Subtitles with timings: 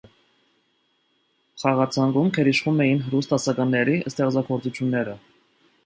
[1.63, 5.21] Խաղացանկում գերիշխում էին ռուս դասականների ստեղծագործությունները։